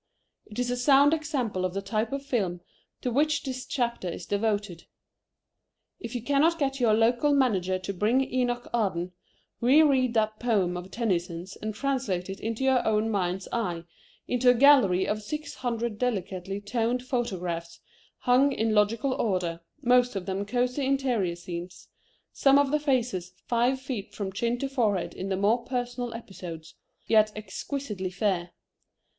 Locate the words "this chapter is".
3.43-4.25